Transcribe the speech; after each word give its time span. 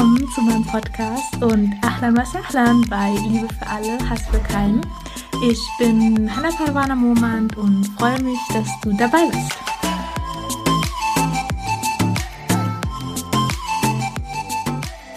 Willkommen 0.00 0.30
zu 0.30 0.40
meinem 0.40 0.64
Podcast 0.64 1.42
und 1.42 1.74
Ahlan 1.82 2.16
wa 2.16 2.24
Sahlan 2.24 2.80
bei 2.88 3.10
Liebe 3.28 3.46
für 3.52 3.66
alle, 3.66 3.98
Hass 4.08 4.22
für 4.28 4.38
keinen. 4.38 4.80
Ich 5.46 5.60
bin 5.78 6.34
Hannah 6.34 6.56
Parwana 6.56 6.94
Momand 6.96 7.54
und 7.58 7.84
freue 7.98 8.18
mich, 8.22 8.38
dass 8.50 8.66
du 8.80 8.96
dabei 8.96 9.26
bist. 9.30 9.52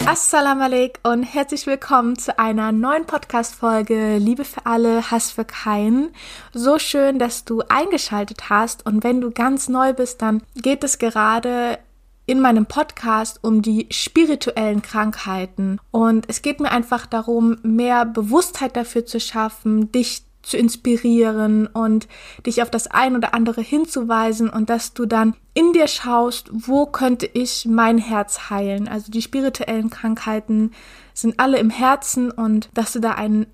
Assalamu 0.04 0.64
alaikum 0.64 1.12
und 1.12 1.22
herzlich 1.22 1.66
willkommen 1.66 2.18
zu 2.18 2.38
einer 2.38 2.70
neuen 2.70 3.06
Podcast-Folge 3.06 4.18
Liebe 4.18 4.44
für 4.44 4.66
alle, 4.66 5.10
Hass 5.10 5.30
für 5.30 5.46
keinen. 5.46 6.10
So 6.52 6.78
schön, 6.78 7.18
dass 7.18 7.46
du 7.46 7.62
eingeschaltet 7.70 8.50
hast 8.50 8.84
und 8.84 9.02
wenn 9.02 9.22
du 9.22 9.30
ganz 9.30 9.70
neu 9.70 9.94
bist, 9.94 10.20
dann 10.20 10.42
geht 10.56 10.84
es 10.84 10.98
gerade 10.98 11.78
in 12.26 12.40
meinem 12.40 12.66
Podcast 12.66 13.40
um 13.42 13.60
die 13.62 13.86
spirituellen 13.90 14.82
Krankheiten 14.82 15.78
und 15.90 16.26
es 16.28 16.42
geht 16.42 16.60
mir 16.60 16.70
einfach 16.70 17.06
darum, 17.06 17.56
mehr 17.62 18.06
Bewusstheit 18.06 18.76
dafür 18.76 19.04
zu 19.04 19.20
schaffen, 19.20 19.92
dich 19.92 20.24
zu 20.44 20.56
inspirieren 20.56 21.66
und 21.66 22.06
dich 22.46 22.62
auf 22.62 22.70
das 22.70 22.86
ein 22.86 23.16
oder 23.16 23.34
andere 23.34 23.60
hinzuweisen 23.60 24.50
und 24.50 24.70
dass 24.70 24.94
du 24.94 25.06
dann 25.06 25.34
in 25.54 25.72
dir 25.72 25.88
schaust, 25.88 26.50
wo 26.52 26.86
könnte 26.86 27.26
ich 27.26 27.66
mein 27.66 27.98
Herz 27.98 28.50
heilen. 28.50 28.88
Also 28.88 29.10
die 29.10 29.22
spirituellen 29.22 29.90
Krankheiten 29.90 30.72
sind 31.14 31.40
alle 31.40 31.58
im 31.58 31.70
Herzen 31.70 32.30
und 32.30 32.68
dass 32.74 32.92
du 32.92 33.00
da 33.00 33.12
einen, 33.12 33.46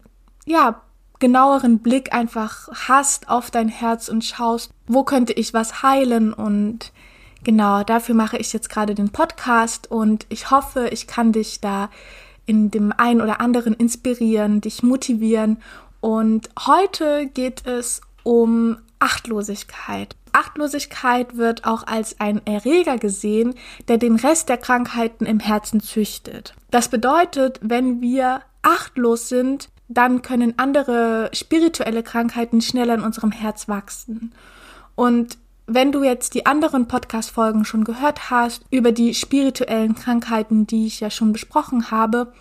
ja, 0.46 0.82
genaueren 1.18 1.80
Blick 1.80 2.14
einfach 2.14 2.68
hast 2.88 3.28
auf 3.28 3.50
dein 3.50 3.68
Herz 3.68 4.08
und 4.08 4.24
schaust, 4.24 4.72
wo 4.86 5.04
könnte 5.04 5.34
ich 5.34 5.52
was 5.52 5.82
heilen 5.82 6.32
und 6.32 6.92
genau 7.44 7.83
dafür 7.83 8.14
mache 8.14 8.36
ich 8.36 8.52
jetzt 8.52 8.70
gerade 8.70 8.94
den 8.94 9.10
Podcast 9.10 9.91
und 9.91 10.27
ich 10.28 10.50
hoffe, 10.50 10.88
ich 10.88 11.06
kann 11.06 11.33
dich 11.33 11.60
da 11.60 11.91
in 12.47 12.70
dem 12.70 12.92
einen 12.97 13.20
oder 13.20 13.41
anderen 13.41 13.74
inspirieren, 13.74 14.60
dich 14.60 14.82
motivieren 14.82 15.58
und 16.00 16.48
heute 16.66 17.27
geht 17.27 17.66
es 17.66 18.00
um 18.22 18.78
Achtlosigkeit. 18.98 20.16
Achtlosigkeit 20.32 21.36
wird 21.36 21.64
auch 21.64 21.86
als 21.86 22.20
ein 22.20 22.44
Erreger 22.47 22.98
gesehen, 22.98 23.54
der 23.88 23.98
den 23.98 24.16
Rest 24.16 24.48
der 24.48 24.58
Krankheiten 24.58 25.27
im 25.27 25.41
Herzen 25.41 25.80
züchtet. 25.80 26.54
Das 26.70 26.88
bedeutet, 26.88 27.58
wenn 27.62 28.00
wir 28.00 28.42
achtlos 28.62 29.28
sind, 29.28 29.70
dann 29.88 30.22
können 30.22 30.54
andere 30.56 31.30
spirituelle 31.32 32.02
Krankheiten 32.02 32.60
schneller 32.60 32.94
in 32.94 33.00
unserem 33.00 33.32
Herz 33.32 33.69
wachsen. 33.69 34.32
Und 34.94 35.38
wenn 35.72 35.92
du 35.92 36.02
jetzt 36.02 36.34
die 36.34 36.46
anderen 36.46 36.88
Podcast-Folgen 36.88 37.64
schon 37.64 37.84
gehört 37.84 38.28
hast 38.28 38.64
über 38.70 38.90
die 38.90 39.14
spirituellen 39.14 39.94
Krankheiten, 39.94 40.66
die 40.66 40.86
ich 40.86 40.98
ja 40.98 41.10
schon 41.10 41.32
besprochen 41.32 41.92
habe, 41.92 42.32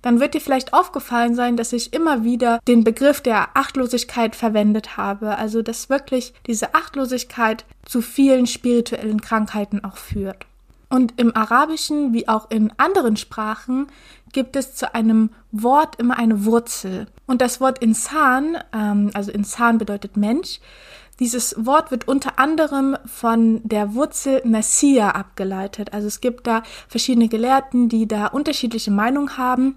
dann 0.00 0.20
wird 0.20 0.32
dir 0.32 0.40
vielleicht 0.40 0.72
aufgefallen 0.72 1.34
sein, 1.34 1.58
dass 1.58 1.74
ich 1.74 1.92
immer 1.92 2.24
wieder 2.24 2.60
den 2.66 2.84
Begriff 2.84 3.20
der 3.20 3.48
Achtlosigkeit 3.54 4.34
verwendet 4.34 4.96
habe. 4.96 5.36
Also, 5.36 5.60
dass 5.60 5.90
wirklich 5.90 6.32
diese 6.46 6.74
Achtlosigkeit 6.74 7.66
zu 7.84 8.00
vielen 8.00 8.46
spirituellen 8.46 9.20
Krankheiten 9.20 9.84
auch 9.84 9.98
führt. 9.98 10.46
Und 10.88 11.20
im 11.20 11.36
Arabischen 11.36 12.14
wie 12.14 12.28
auch 12.28 12.50
in 12.50 12.72
anderen 12.78 13.18
Sprachen 13.18 13.88
gibt 14.32 14.56
es 14.56 14.74
zu 14.74 14.94
einem 14.94 15.30
Wort 15.52 15.96
immer 15.96 16.18
eine 16.18 16.44
Wurzel. 16.44 17.06
Und 17.26 17.40
das 17.40 17.60
Wort 17.60 17.78
Insan, 17.78 18.58
ähm, 18.72 19.10
also 19.14 19.30
Insan 19.30 19.78
bedeutet 19.78 20.16
Mensch, 20.16 20.60
dieses 21.20 21.54
Wort 21.66 21.90
wird 21.90 22.06
unter 22.06 22.38
anderem 22.38 22.96
von 23.04 23.60
der 23.64 23.94
Wurzel 23.94 24.40
Nassia 24.44 25.10
abgeleitet. 25.10 25.92
Also 25.92 26.06
es 26.06 26.20
gibt 26.20 26.46
da 26.46 26.62
verschiedene 26.86 27.28
Gelehrten, 27.28 27.88
die 27.88 28.06
da 28.06 28.28
unterschiedliche 28.28 28.92
Meinungen 28.92 29.36
haben, 29.36 29.76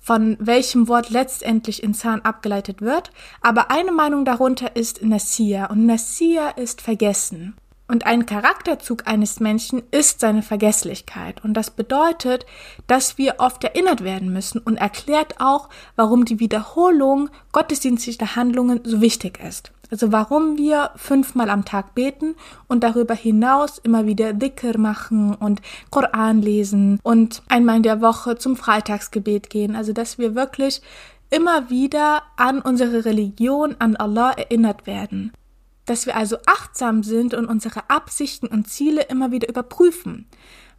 von 0.00 0.36
welchem 0.40 0.88
Wort 0.88 1.10
letztendlich 1.10 1.82
Insan 1.82 2.22
abgeleitet 2.22 2.80
wird. 2.80 3.10
Aber 3.42 3.70
eine 3.70 3.92
Meinung 3.92 4.24
darunter 4.24 4.74
ist 4.74 5.02
Nassia 5.02 5.66
und 5.66 5.86
Nassia 5.86 6.48
ist 6.50 6.80
vergessen. 6.80 7.54
Und 7.92 8.06
ein 8.06 8.24
Charakterzug 8.24 9.06
eines 9.06 9.38
Menschen 9.38 9.82
ist 9.90 10.20
seine 10.20 10.40
Vergesslichkeit. 10.40 11.44
Und 11.44 11.52
das 11.52 11.68
bedeutet, 11.68 12.46
dass 12.86 13.18
wir 13.18 13.34
oft 13.36 13.62
erinnert 13.64 14.02
werden 14.02 14.32
müssen 14.32 14.60
und 14.60 14.78
erklärt 14.78 15.34
auch, 15.40 15.68
warum 15.94 16.24
die 16.24 16.40
Wiederholung 16.40 17.28
gottesdienstlicher 17.52 18.34
Handlungen 18.34 18.80
so 18.82 19.02
wichtig 19.02 19.40
ist. 19.46 19.72
Also 19.90 20.10
warum 20.10 20.56
wir 20.56 20.92
fünfmal 20.96 21.50
am 21.50 21.66
Tag 21.66 21.94
beten 21.94 22.34
und 22.66 22.82
darüber 22.82 23.12
hinaus 23.12 23.76
immer 23.76 24.06
wieder 24.06 24.32
Dhikr 24.32 24.78
machen 24.78 25.34
und 25.34 25.60
Koran 25.90 26.40
lesen 26.40 26.98
und 27.02 27.42
einmal 27.50 27.76
in 27.76 27.82
der 27.82 28.00
Woche 28.00 28.38
zum 28.38 28.56
Freitagsgebet 28.56 29.50
gehen. 29.50 29.76
Also 29.76 29.92
dass 29.92 30.16
wir 30.16 30.34
wirklich 30.34 30.80
immer 31.28 31.68
wieder 31.68 32.22
an 32.38 32.62
unsere 32.62 33.04
Religion, 33.04 33.76
an 33.80 33.96
Allah 33.96 34.30
erinnert 34.30 34.86
werden. 34.86 35.34
Dass 35.86 36.06
wir 36.06 36.16
also 36.16 36.36
achtsam 36.46 37.02
sind 37.02 37.34
und 37.34 37.46
unsere 37.46 37.90
Absichten 37.90 38.46
und 38.46 38.68
Ziele 38.68 39.02
immer 39.02 39.30
wieder 39.30 39.48
überprüfen. 39.48 40.26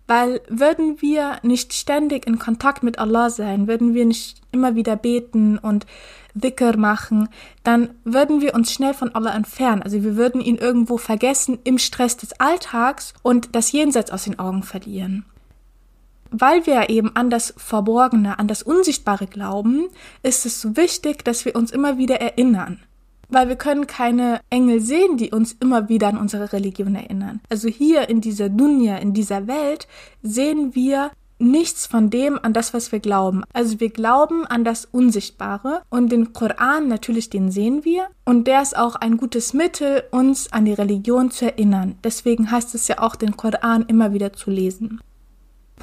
Weil 0.08 0.42
würden 0.50 1.02
wir 1.02 1.40
nicht 1.44 1.74
ständig 1.74 2.28
in 2.28 2.38
Kontakt 2.38 2.84
mit 2.84 3.00
Allah 3.00 3.30
sein, 3.30 3.68
würden 3.68 3.94
wir 3.94 4.06
nicht 4.06 4.42
immer 4.52 4.76
wieder 4.76 4.98
beten 4.98 5.58
und 5.58 5.86
Dhikr 6.34 6.78
machen, 6.78 7.30
dann 7.64 7.92
würden 8.04 8.42
wir 8.42 8.54
uns 8.54 8.72
schnell 8.72 8.94
von 8.94 9.14
Allah 9.16 9.34
entfernen. 9.34 9.82
Also 9.82 10.04
wir 10.04 10.16
würden 10.18 10.42
ihn 10.42 10.58
irgendwo 10.58 10.98
vergessen 10.98 11.60
im 11.64 11.78
Stress 11.78 12.18
des 12.18 12.40
Alltags 12.40 13.14
und 13.22 13.56
das 13.56 13.72
Jenseits 13.72 14.12
aus 14.12 14.26
den 14.26 14.40
Augen 14.40 14.64
verlieren. 14.64 15.26
Weil 16.32 16.66
wir 16.66 16.90
eben 16.90 17.16
an 17.16 17.30
das 17.30 17.54
Verborgene, 17.58 18.40
an 18.40 18.48
das 18.48 18.64
Unsichtbare 18.64 19.28
glauben, 19.28 19.88
ist 20.24 20.46
es 20.46 20.60
so 20.60 20.76
wichtig, 20.76 21.24
dass 21.24 21.46
wir 21.46 21.56
uns 21.56 21.72
immer 21.72 21.98
wieder 21.98 22.20
erinnern 22.20 22.80
weil 23.34 23.48
wir 23.48 23.56
können 23.56 23.88
keine 23.88 24.42
Engel 24.50 24.80
sehen, 24.80 25.18
die 25.18 25.32
uns 25.32 25.54
immer 25.60 25.90
wieder 25.90 26.08
an 26.08 26.18
unsere 26.18 26.54
Religion 26.54 26.96
erinnern. 26.96 27.42
Also 27.50 27.68
hier 27.68 28.10
in 28.10 28.22
dieser 28.22 28.50
Dunya, 28.50 28.98
in 28.98 29.14
dieser 29.14 29.48
Welt, 29.48 29.88
sehen 30.22 30.76
wir 30.76 31.12
nichts 31.40 31.86
von 31.86 32.10
dem 32.10 32.40
an 32.42 32.54
das, 32.54 32.74
was 32.74 32.92
wir 32.92 33.00
glauben. 33.00 33.44
Also 33.54 33.80
wir 33.80 33.90
glauben 33.90 34.46
an 34.46 34.64
das 34.64 34.86
Unsichtbare 34.86 35.82
und 35.90 36.12
den 36.12 36.34
Koran 36.34 36.88
natürlich, 36.88 37.30
den 37.30 37.52
sehen 37.52 37.84
wir 37.84 38.08
und 38.26 38.48
der 38.48 38.62
ist 38.62 38.78
auch 38.78 38.96
ein 38.96 39.18
gutes 39.18 39.54
Mittel, 39.54 40.04
uns 40.12 40.52
an 40.52 40.66
die 40.66 40.74
Religion 40.74 41.32
zu 41.32 41.46
erinnern. 41.46 41.96
Deswegen 42.04 42.50
heißt 42.50 42.74
es 42.76 42.88
ja 42.88 43.00
auch, 43.00 43.16
den 43.16 43.38
Koran 43.38 43.86
immer 43.88 44.14
wieder 44.14 44.34
zu 44.34 44.50
lesen. 44.50 45.02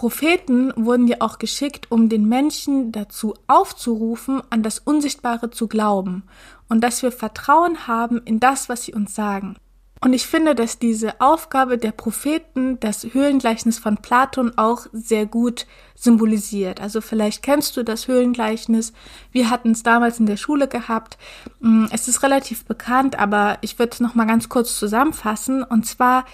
Propheten 0.00 0.72
wurden 0.76 1.06
ja 1.08 1.18
auch 1.20 1.36
geschickt, 1.36 1.90
um 1.90 2.08
den 2.08 2.26
Menschen 2.26 2.90
dazu 2.90 3.34
aufzurufen, 3.48 4.40
an 4.48 4.62
das 4.62 4.78
Unsichtbare 4.78 5.50
zu 5.50 5.68
glauben 5.68 6.22
und 6.70 6.80
dass 6.80 7.02
wir 7.02 7.12
Vertrauen 7.12 7.86
haben 7.86 8.22
in 8.24 8.40
das, 8.40 8.70
was 8.70 8.84
sie 8.84 8.94
uns 8.94 9.14
sagen. 9.14 9.56
Und 10.00 10.14
ich 10.14 10.26
finde, 10.26 10.54
dass 10.54 10.78
diese 10.78 11.20
Aufgabe 11.20 11.76
der 11.76 11.92
Propheten 11.92 12.80
das 12.80 13.04
Höhlengleichnis 13.12 13.78
von 13.78 13.98
Platon 13.98 14.56
auch 14.56 14.86
sehr 14.92 15.26
gut 15.26 15.66
symbolisiert. 15.94 16.80
Also 16.80 17.02
vielleicht 17.02 17.42
kennst 17.42 17.76
du 17.76 17.82
das 17.82 18.08
Höhlengleichnis. 18.08 18.94
Wir 19.32 19.50
hatten 19.50 19.72
es 19.72 19.82
damals 19.82 20.18
in 20.18 20.24
der 20.24 20.38
Schule 20.38 20.66
gehabt. 20.66 21.18
Mm, 21.58 21.88
es 21.90 22.08
ist 22.08 22.22
relativ 22.22 22.64
bekannt, 22.64 23.18
aber 23.18 23.58
ich 23.60 23.78
würde 23.78 23.92
es 23.92 24.00
noch 24.00 24.14
mal 24.14 24.24
ganz 24.24 24.48
kurz 24.48 24.78
zusammenfassen. 24.78 25.62
Und 25.62 25.84
zwar 25.84 26.24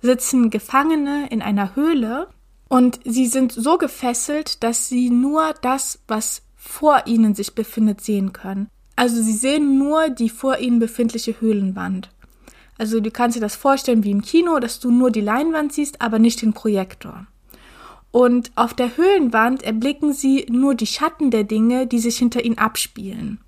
sitzen 0.00 0.50
Gefangene 0.50 1.26
in 1.30 1.42
einer 1.42 1.74
Höhle 1.74 2.28
und 2.68 3.00
sie 3.04 3.26
sind 3.26 3.52
so 3.52 3.78
gefesselt, 3.78 4.62
dass 4.62 4.88
sie 4.88 5.10
nur 5.10 5.54
das, 5.62 6.00
was 6.08 6.42
vor 6.56 7.06
ihnen 7.06 7.34
sich 7.34 7.54
befindet, 7.54 8.00
sehen 8.00 8.32
können. 8.32 8.68
Also 8.96 9.22
sie 9.22 9.32
sehen 9.32 9.78
nur 9.78 10.08
die 10.08 10.30
vor 10.30 10.58
ihnen 10.58 10.78
befindliche 10.78 11.40
Höhlenwand. 11.40 12.10
Also 12.78 13.00
du 13.00 13.10
kannst 13.10 13.36
dir 13.36 13.40
das 13.40 13.56
vorstellen 13.56 14.04
wie 14.04 14.10
im 14.10 14.22
Kino, 14.22 14.58
dass 14.58 14.80
du 14.80 14.90
nur 14.90 15.10
die 15.10 15.20
Leinwand 15.20 15.72
siehst, 15.72 16.00
aber 16.02 16.18
nicht 16.18 16.42
den 16.42 16.52
Projektor. 16.52 17.26
Und 18.10 18.50
auf 18.54 18.74
der 18.74 18.96
Höhlenwand 18.96 19.62
erblicken 19.62 20.12
sie 20.12 20.46
nur 20.50 20.74
die 20.74 20.86
Schatten 20.86 21.30
der 21.30 21.44
Dinge, 21.44 21.86
die 21.86 21.98
sich 21.98 22.16
hinter 22.16 22.44
ihnen 22.44 22.58
abspielen. 22.58 23.40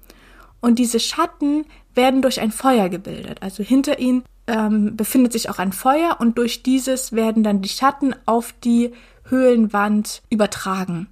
Und 0.60 0.78
diese 0.78 1.00
Schatten 1.00 1.64
werden 1.94 2.22
durch 2.22 2.40
ein 2.40 2.50
Feuer 2.50 2.88
gebildet. 2.88 3.42
Also 3.42 3.62
hinter 3.62 3.98
ihnen 3.98 4.24
ähm, 4.48 4.96
befindet 4.96 5.32
sich 5.32 5.48
auch 5.50 5.58
ein 5.58 5.72
Feuer 5.72 6.16
und 6.18 6.38
durch 6.38 6.62
dieses 6.64 7.12
werden 7.12 7.44
dann 7.44 7.62
die 7.62 7.68
Schatten 7.68 8.14
auf 8.26 8.52
die 8.64 8.92
Höhlenwand 9.24 10.22
übertragen. 10.30 11.08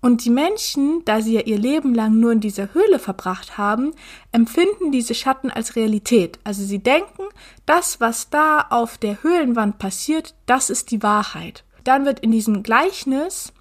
Und 0.00 0.24
die 0.24 0.30
Menschen, 0.30 1.04
da 1.04 1.20
sie 1.20 1.34
ja 1.34 1.42
ihr 1.42 1.58
Leben 1.58 1.94
lang 1.94 2.18
nur 2.18 2.32
in 2.32 2.40
dieser 2.40 2.74
Höhle 2.74 2.98
verbracht 2.98 3.56
haben, 3.56 3.92
empfinden 4.32 4.90
diese 4.90 5.14
Schatten 5.14 5.48
als 5.48 5.76
Realität. 5.76 6.40
Also 6.42 6.64
sie 6.64 6.80
denken, 6.80 7.22
das, 7.66 8.00
was 8.00 8.28
da 8.28 8.66
auf 8.70 8.98
der 8.98 9.22
Höhlenwand 9.22 9.78
passiert, 9.78 10.34
das 10.46 10.70
ist 10.70 10.90
die 10.90 11.04
Wahrheit. 11.04 11.62
Dann 11.84 12.04
wird 12.04 12.18
in 12.18 12.32
diesem 12.32 12.64
Gleichnis 12.64 13.52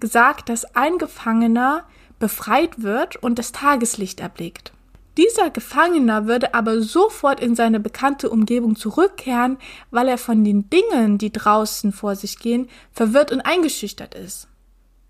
gesagt, 0.00 0.48
dass 0.48 0.64
ein 0.74 0.96
Gefangener 0.96 1.84
befreit 2.18 2.82
wird 2.82 3.16
und 3.16 3.38
das 3.38 3.52
Tageslicht 3.52 4.20
erblickt. 4.20 4.72
Dieser 5.16 5.50
Gefangener 5.50 6.26
würde 6.26 6.54
aber 6.54 6.80
sofort 6.80 7.40
in 7.40 7.54
seine 7.54 7.80
bekannte 7.80 8.30
Umgebung 8.30 8.76
zurückkehren, 8.76 9.58
weil 9.90 10.08
er 10.08 10.18
von 10.18 10.42
den 10.42 10.70
Dingen, 10.70 11.18
die 11.18 11.32
draußen 11.32 11.92
vor 11.92 12.16
sich 12.16 12.38
gehen, 12.38 12.68
verwirrt 12.92 13.30
und 13.30 13.42
eingeschüchtert 13.42 14.14
ist. 14.14 14.48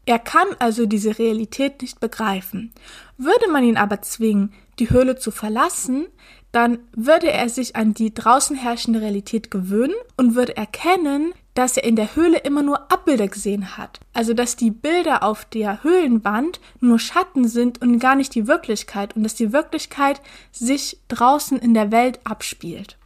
Er 0.04 0.18
kann 0.18 0.48
also 0.58 0.86
diese 0.86 1.18
Realität 1.18 1.80
nicht 1.80 2.00
begreifen. 2.00 2.72
Würde 3.16 3.48
man 3.48 3.62
ihn 3.62 3.76
aber 3.76 4.02
zwingen, 4.02 4.52
die 4.80 4.90
Höhle 4.90 5.16
zu 5.16 5.30
verlassen, 5.30 6.08
dann 6.50 6.80
würde 6.94 7.30
er 7.30 7.48
sich 7.48 7.76
an 7.76 7.94
die 7.94 8.12
draußen 8.12 8.56
herrschende 8.56 9.00
Realität 9.00 9.50
gewöhnen 9.50 9.94
und 10.16 10.34
würde 10.34 10.56
erkennen, 10.56 11.32
dass 11.54 11.76
er 11.76 11.84
in 11.84 11.96
der 11.96 12.16
Höhle 12.16 12.38
immer 12.38 12.62
nur 12.62 12.90
Abbilder 12.90 13.28
gesehen 13.28 13.76
hat. 13.76 14.00
Also 14.12 14.34
dass 14.34 14.56
die 14.56 14.70
Bilder 14.70 15.22
auf 15.22 15.44
der 15.44 15.82
Höhlenwand 15.82 16.60
nur 16.80 16.98
Schatten 16.98 17.46
sind 17.46 17.82
und 17.82 17.98
gar 17.98 18.14
nicht 18.14 18.34
die 18.34 18.46
Wirklichkeit 18.46 19.16
und 19.16 19.22
dass 19.22 19.34
die 19.34 19.52
Wirklichkeit 19.52 20.20
sich 20.50 20.98
draußen 21.08 21.58
in 21.58 21.74
der 21.74 21.92
Welt 21.92 22.20
abspielt. 22.24 22.96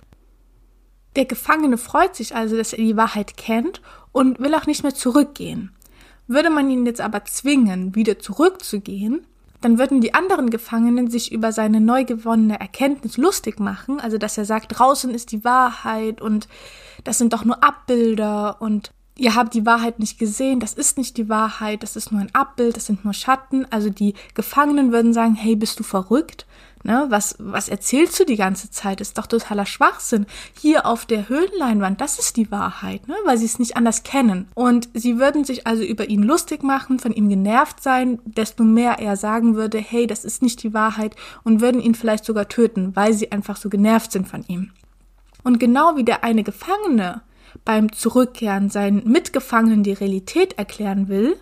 Der 1.16 1.24
Gefangene 1.24 1.78
freut 1.78 2.14
sich 2.14 2.36
also, 2.36 2.56
dass 2.56 2.72
er 2.72 2.84
die 2.84 2.96
Wahrheit 2.96 3.36
kennt 3.36 3.80
und 4.12 4.38
will 4.38 4.54
auch 4.54 4.66
nicht 4.66 4.82
mehr 4.82 4.94
zurückgehen. 4.94 5.72
Würde 6.26 6.50
man 6.50 6.70
ihn 6.70 6.86
jetzt 6.86 7.00
aber 7.00 7.24
zwingen, 7.24 7.94
wieder 7.94 8.18
zurückzugehen, 8.18 9.26
dann 9.66 9.78
würden 9.78 10.00
die 10.00 10.14
anderen 10.14 10.50
Gefangenen 10.50 11.10
sich 11.10 11.32
über 11.32 11.50
seine 11.50 11.80
neu 11.80 12.04
gewonnene 12.04 12.60
Erkenntnis 12.60 13.16
lustig 13.16 13.58
machen, 13.58 13.98
also 13.98 14.16
dass 14.16 14.38
er 14.38 14.44
sagt, 14.44 14.78
draußen 14.78 15.12
ist 15.12 15.32
die 15.32 15.42
Wahrheit 15.42 16.20
und 16.20 16.46
das 17.02 17.18
sind 17.18 17.32
doch 17.32 17.44
nur 17.44 17.64
Abbilder 17.64 18.62
und 18.62 18.92
ihr 19.18 19.34
habt 19.34 19.54
die 19.54 19.66
Wahrheit 19.66 19.98
nicht 19.98 20.20
gesehen, 20.20 20.60
das 20.60 20.72
ist 20.72 20.98
nicht 20.98 21.16
die 21.16 21.28
Wahrheit, 21.28 21.82
das 21.82 21.96
ist 21.96 22.12
nur 22.12 22.20
ein 22.20 22.32
Abbild, 22.32 22.76
das 22.76 22.86
sind 22.86 23.04
nur 23.04 23.12
Schatten. 23.12 23.66
Also 23.72 23.90
die 23.90 24.14
Gefangenen 24.34 24.92
würden 24.92 25.12
sagen, 25.12 25.34
hey, 25.34 25.56
bist 25.56 25.80
du 25.80 25.82
verrückt? 25.82 26.46
Ne, 26.86 27.06
was, 27.08 27.34
was 27.40 27.68
erzählst 27.68 28.20
du 28.20 28.24
die 28.24 28.36
ganze 28.36 28.70
Zeit? 28.70 29.00
ist 29.00 29.18
doch 29.18 29.26
totaler 29.26 29.66
Schwachsinn. 29.66 30.24
Hier 30.56 30.86
auf 30.86 31.04
der 31.04 31.28
Höhlenleinwand, 31.28 32.00
das 32.00 32.20
ist 32.20 32.36
die 32.36 32.52
Wahrheit, 32.52 33.08
ne, 33.08 33.16
weil 33.24 33.38
sie 33.38 33.44
es 33.44 33.58
nicht 33.58 33.76
anders 33.76 34.04
kennen. 34.04 34.46
Und 34.54 34.88
sie 34.94 35.18
würden 35.18 35.42
sich 35.42 35.66
also 35.66 35.82
über 35.82 36.08
ihn 36.08 36.22
lustig 36.22 36.62
machen, 36.62 37.00
von 37.00 37.10
ihm 37.10 37.28
genervt 37.28 37.82
sein, 37.82 38.20
desto 38.24 38.62
mehr 38.62 39.00
er 39.00 39.16
sagen 39.16 39.56
würde, 39.56 39.78
hey, 39.78 40.06
das 40.06 40.24
ist 40.24 40.42
nicht 40.42 40.62
die 40.62 40.74
Wahrheit 40.74 41.16
und 41.42 41.60
würden 41.60 41.80
ihn 41.80 41.96
vielleicht 41.96 42.24
sogar 42.24 42.48
töten, 42.48 42.94
weil 42.94 43.12
sie 43.14 43.32
einfach 43.32 43.56
so 43.56 43.68
genervt 43.68 44.12
sind 44.12 44.28
von 44.28 44.44
ihm. 44.46 44.70
Und 45.42 45.58
genau 45.58 45.96
wie 45.96 46.04
der 46.04 46.22
eine 46.22 46.44
Gefangene 46.44 47.22
beim 47.64 47.90
Zurückkehren 47.90 48.70
seinen 48.70 49.10
Mitgefangenen 49.10 49.82
die 49.82 49.92
Realität 49.92 50.56
erklären 50.56 51.08
will 51.08 51.36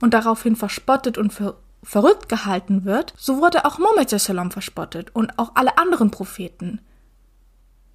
und 0.00 0.12
daraufhin 0.12 0.56
verspottet 0.56 1.18
und 1.18 1.32
ver 1.32 1.54
verrückt 1.88 2.28
gehalten 2.28 2.84
wird, 2.84 3.14
so 3.16 3.38
wurde 3.38 3.64
auch 3.64 3.78
Mohammed 3.78 4.10
verspottet 4.52 5.08
und 5.14 5.38
auch 5.38 5.52
alle 5.54 5.78
anderen 5.78 6.10
Propheten. 6.10 6.82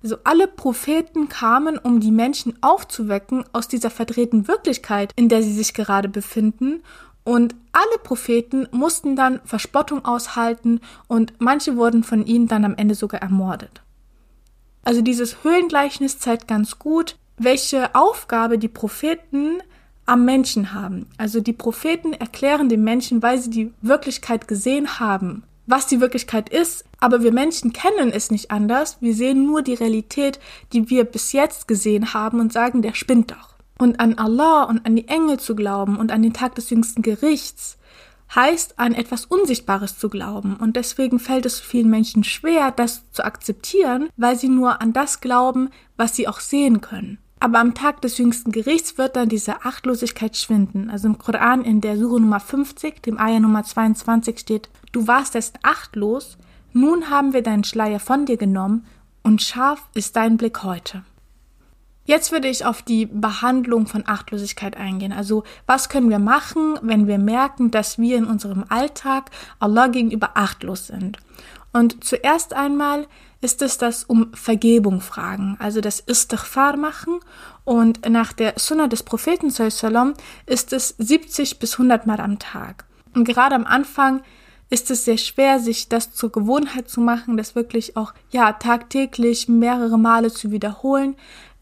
Also 0.02 0.18
alle 0.24 0.48
Propheten 0.48 1.30
kamen, 1.30 1.78
um 1.78 2.00
die 2.00 2.12
Menschen 2.12 2.58
aufzuwecken 2.62 3.46
aus 3.54 3.68
dieser 3.68 3.92
verdrehten 3.92 4.48
Wirklichkeit, 4.48 5.12
in 5.16 5.30
der 5.30 5.44
sie 5.44 5.54
sich 5.54 5.76
gerade 5.76 6.10
befinden. 6.10 6.82
Und 7.24 7.54
alle 7.72 8.00
Propheten 8.04 8.68
mussten 8.72 9.16
dann 9.16 9.40
Verspottung 9.46 10.04
aushalten 10.06 10.82
und 11.08 11.34
manche 11.38 11.78
wurden 11.78 12.04
von 12.04 12.26
ihnen 12.26 12.48
dann 12.48 12.66
am 12.66 12.76
Ende 12.76 12.96
sogar 12.96 13.22
ermordet. 13.22 13.84
Also 14.84 15.04
dieses 15.04 15.44
Höhlengleichnis 15.44 16.18
zeigt 16.18 16.48
ganz 16.48 16.80
gut, 16.80 17.16
welche 17.38 17.94
Aufgabe 17.94 18.58
die 18.58 18.68
Propheten 18.68 19.62
am 20.06 20.26
Menschen 20.26 20.74
haben. 20.74 21.08
Also 21.18 21.40
die 21.40 21.54
Propheten 21.54 22.14
erklären 22.14 22.70
den 22.70 22.84
Menschen, 22.84 23.22
weil 23.22 23.40
sie 23.40 23.50
die 23.50 23.74
Wirklichkeit 23.82 24.48
gesehen 24.48 25.00
haben, 25.00 25.44
was 25.66 25.88
die 25.88 26.02
Wirklichkeit 26.02 26.50
ist, 26.50 26.86
aber 27.00 27.24
wir 27.24 27.32
Menschen 27.32 27.74
kennen 27.74 28.12
es 28.12 28.32
nicht 28.32 28.52
anders. 28.52 28.98
Wir 29.00 29.14
sehen 29.14 29.46
nur 29.46 29.62
die 29.62 29.76
Realität, 29.76 30.40
die 30.74 30.90
wir 30.90 31.06
bis 31.06 31.32
jetzt 31.32 31.68
gesehen 31.68 32.14
haben 32.14 32.40
und 32.40 32.52
sagen, 32.52 32.82
der 32.82 32.96
spinnt 32.96 33.32
doch. 33.32 33.56
Und 33.78 34.00
an 34.00 34.18
Allah 34.18 34.64
und 34.64 34.86
an 34.86 34.96
die 34.96 35.08
Engel 35.08 35.40
zu 35.40 35.56
glauben 35.56 35.98
und 35.98 36.12
an 36.12 36.22
den 36.22 36.34
Tag 36.34 36.56
des 36.56 36.70
jüngsten 36.70 37.02
Gerichts 37.02 37.78
heißt, 38.36 38.80
an 38.80 38.94
etwas 38.94 39.26
Unsichtbares 39.26 39.98
zu 39.98 40.10
glauben. 40.10 40.56
Und 40.56 40.76
deswegen 40.76 41.20
fällt 41.20 41.46
es 41.46 41.60
vielen 41.60 41.90
Menschen 41.90 42.24
schwer, 42.24 42.72
das 42.72 43.10
zu 43.12 43.24
akzeptieren, 43.24 44.10
weil 44.18 44.38
sie 44.38 44.50
nur 44.50 44.82
an 44.82 44.94
das 44.94 45.22
glauben, 45.22 45.70
was 45.98 46.16
sie 46.16 46.28
auch 46.28 46.40
sehen 46.40 46.82
können. 46.82 47.20
Aber 47.44 47.60
am 47.60 47.74
Tag 47.74 48.00
des 48.00 48.20
jüngsten 48.20 48.54
Gerichts 48.54 48.98
wird 48.98 49.18
dann 49.18 49.28
diese 49.28 49.66
Achtlosigkeit 49.66 50.38
schwinden. 50.38 50.90
Also 50.90 51.10
im 51.10 51.18
Koran 51.18 51.66
in 51.66 51.82
der 51.82 51.98
Suche 51.98 52.22
Nummer 52.22 52.40
50, 52.40 53.04
dem 53.04 53.20
Ayah 53.20 53.42
Nummer 53.42 53.66
22 53.66 54.40
steht, 54.40 54.70
du 54.94 55.08
warst 55.08 55.36
erst 55.36 55.58
achtlos, 55.62 56.38
nun 56.72 57.10
haben 57.10 57.34
wir 57.34 57.44
deinen 57.44 57.66
Schleier 57.66 58.00
von 58.00 58.26
dir 58.26 58.38
genommen 58.38 58.86
und 59.24 59.42
scharf 59.42 59.90
ist 59.94 60.16
dein 60.16 60.38
Blick 60.38 60.64
heute. 60.64 61.04
Jetzt 62.06 62.32
würde 62.32 62.48
ich 62.48 62.64
auf 62.64 62.82
die 62.82 63.08
Behandlung 63.08 63.88
von 63.88 64.08
Achtlosigkeit 64.08 64.78
eingehen. 64.78 65.12
Also 65.12 65.44
was 65.66 65.90
können 65.90 66.10
wir 66.10 66.20
machen, 66.20 66.80
wenn 66.82 67.08
wir 67.08 67.18
merken, 67.18 67.72
dass 67.72 68.00
wir 68.00 68.16
in 68.16 68.26
unserem 68.26 68.64
Alltag 68.70 69.32
Allah 69.60 69.88
gegenüber 69.88 70.32
achtlos 70.36 70.88
sind? 70.88 71.18
Und 71.74 72.06
zuerst 72.06 72.54
einmal 72.54 73.06
ist 73.44 73.62
es 73.62 73.78
das 73.78 74.04
um 74.04 74.34
Vergebung 74.34 75.02
fragen, 75.02 75.58
also 75.60 75.82
das 75.82 76.00
Istighfar 76.00 76.78
machen. 76.78 77.20
Und 77.66 78.08
nach 78.10 78.34
der 78.34 78.54
Sunna 78.58 78.88
des 78.88 79.04
Propheten 79.04 79.50
sallam 79.50 80.14
ist 80.46 80.74
es 80.74 80.96
70 80.98 81.60
bis 81.60 81.74
100 81.74 82.08
Mal 82.08 82.20
am 82.20 82.40
Tag. 82.40 82.86
Und 83.14 83.26
gerade 83.26 83.56
am 83.56 83.66
Anfang 83.66 84.22
ist 84.70 84.90
es 84.90 85.06
sehr 85.06 85.18
schwer, 85.18 85.60
sich 85.60 85.90
das 85.90 86.14
zur 86.14 86.32
Gewohnheit 86.32 86.90
zu 86.90 87.02
machen, 87.02 87.38
das 87.38 87.54
wirklich 87.54 87.96
auch 87.96 88.14
ja 88.32 88.54
tagtäglich 88.54 89.48
mehrere 89.48 90.00
Male 90.00 90.32
zu 90.32 90.52
wiederholen. 90.52 91.16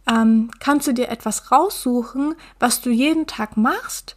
Ähm, 0.08 0.50
kannst 0.60 0.88
du 0.88 0.94
dir 0.94 1.10
etwas 1.10 1.52
raussuchen, 1.52 2.36
was 2.60 2.82
du 2.82 2.90
jeden 2.90 3.28
Tag 3.28 3.58
machst 3.58 4.16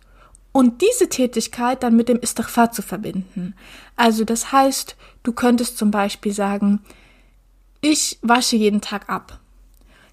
und 0.53 0.83
diese 0.83 1.09
Tätigkeit 1.09 1.83
dann 1.83 1.97
mit 1.97 2.09
dem 2.09 2.21
Istighfar 2.21 2.71
zu 2.71 2.83
verbinden. 2.83 3.55
Also 3.97 4.25
das 4.25 4.53
heißt, 4.53 4.97
du 5.25 5.33
könntest 5.33 5.77
zum 5.77 5.91
Beispiel 5.91 6.33
sagen, 6.33 6.81
ich 7.85 8.19
wasche 8.23 8.57
jeden 8.57 8.81
Tag 8.81 9.11
ab. 9.11 9.41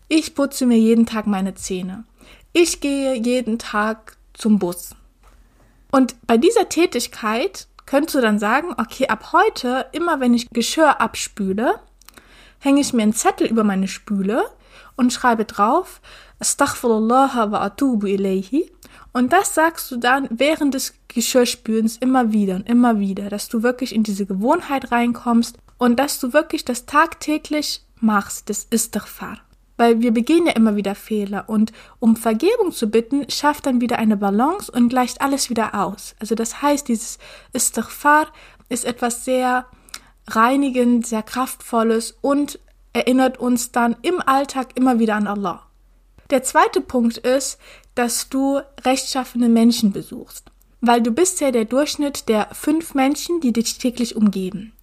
Ich 0.10 0.36
putze 0.36 0.66
mir 0.66 0.78
jeden 0.78 1.06
Tag 1.06 1.26
meine 1.26 1.56
Zähne. 1.56 2.04
Ich 2.52 2.82
gehe 2.82 3.16
jeden 3.16 3.60
Tag 3.60 4.18
zum 4.34 4.60
Bus. 4.60 4.90
Und 5.90 6.16
bei 6.28 6.36
dieser 6.36 6.68
Tätigkeit 6.68 7.68
könntest 7.86 8.16
du 8.16 8.22
dann 8.22 8.40
sagen, 8.40 8.74
okay, 8.78 9.08
ab 9.08 9.32
heute, 9.32 9.86
immer 9.94 10.20
wenn 10.20 10.34
ich 10.34 10.50
Geschirr 10.50 11.00
abspüle, 11.00 11.80
hänge 12.60 12.82
ich 12.82 12.92
mir 12.92 13.04
einen 13.04 13.14
Zettel 13.14 13.48
über 13.48 13.64
meine 13.64 13.88
Spüle 13.88 14.44
und 14.98 15.14
schreibe 15.14 15.46
drauf, 15.46 16.02
Astaghfirullah 16.40 17.52
wa 17.52 17.62
atubu 17.62 18.06
ilayhi. 18.06 18.70
Und 19.14 19.32
das 19.32 19.56
sagst 19.56 19.90
du 19.92 19.96
dann 19.96 20.28
während 20.30 20.74
des 20.74 20.94
Geschirrspülens 21.08 21.96
immer 21.98 22.34
wieder 22.34 22.56
und 22.56 22.68
immer 22.68 23.00
wieder, 23.00 23.30
dass 23.30 23.48
du 23.48 23.64
wirklich 23.64 23.96
in 23.96 24.04
diese 24.04 24.26
Gewohnheit 24.26 24.92
reinkommst 24.92 25.58
und 25.82 25.96
dass 25.96 26.20
du 26.20 26.32
wirklich 26.32 26.64
das 26.64 26.86
tagtäglich 26.86 27.82
machst, 28.00 28.52
das 28.52 28.68
Istighfar. 28.70 29.40
Weil 29.78 30.00
wir 30.00 30.12
begehen 30.12 30.46
ja 30.46 30.52
immer 30.52 30.76
wieder 30.76 30.94
Fehler 30.94 31.50
und 31.50 31.74
um 31.98 32.16
Vergebung 32.16 32.72
zu 32.72 32.86
bitten, 32.86 33.28
schafft 33.32 33.66
dann 33.66 33.82
wieder 33.82 33.98
eine 33.98 34.16
Balance 34.16 34.72
und 34.72 34.90
gleicht 34.90 35.22
alles 35.22 35.50
wieder 35.50 35.74
aus. 35.74 36.14
Also 36.20 36.36
das 36.36 36.62
heißt, 36.62 36.88
dieses 36.88 37.18
Istighfar 37.52 38.28
ist 38.70 38.86
etwas 38.86 39.26
sehr 39.26 39.66
reinigend, 40.28 41.08
sehr 41.08 41.24
kraftvolles 41.24 42.16
und 42.22 42.60
erinnert 42.94 43.40
uns 43.40 43.72
dann 43.72 43.96
im 44.04 44.22
Alltag 44.22 44.78
immer 44.78 45.00
wieder 45.00 45.16
an 45.16 45.26
Allah. 45.26 45.66
Der 46.30 46.44
zweite 46.44 46.82
Punkt 46.82 47.18
ist, 47.18 47.58
dass 47.96 48.30
du 48.30 48.62
rechtschaffene 48.86 49.50
Menschen 49.50 49.92
besuchst, 49.92 50.46
weil 50.80 51.02
du 51.02 51.10
bist 51.10 51.42
ja 51.42 51.50
der 51.50 51.66
Durchschnitt 51.66 52.30
der 52.30 52.50
fünf 52.54 52.94
Menschen, 52.94 53.42
die 53.42 53.52
dich 53.52 53.80
täglich 53.80 54.16
umgeben. 54.16 54.74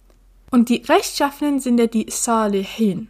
Und 0.51 0.69
die 0.69 0.83
Rechtschaffenen 0.87 1.59
sind 1.59 1.79
ja 1.79 1.87
die 1.87 2.07
Salihin. 2.09 3.09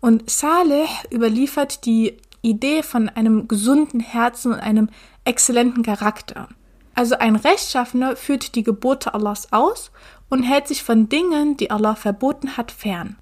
Und 0.00 0.30
Saleh 0.30 0.86
überliefert 1.12 1.84
die 1.84 2.16
Idee 2.42 2.82
von 2.82 3.08
einem 3.08 3.48
gesunden 3.48 4.00
Herzen 4.00 4.52
und 4.52 4.60
einem 4.60 4.88
exzellenten 5.24 5.82
Charakter. 5.82 6.48
Also 6.94 7.18
ein 7.18 7.36
Rechtschaffener 7.36 8.16
führt 8.16 8.54
die 8.54 8.62
Gebote 8.62 9.14
Allahs 9.14 9.52
aus 9.52 9.90
und 10.30 10.44
hält 10.44 10.68
sich 10.68 10.82
von 10.82 11.08
Dingen, 11.08 11.56
die 11.56 11.70
Allah 11.70 11.94
verboten 11.94 12.56
hat, 12.56 12.70
fern. 12.70 13.16